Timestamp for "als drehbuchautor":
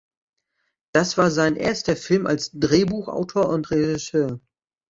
2.25-3.47